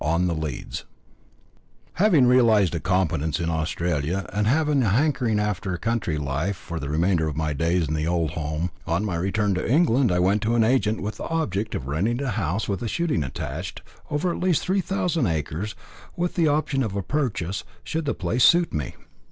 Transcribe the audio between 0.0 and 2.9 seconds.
ON THE LEADS Having realised a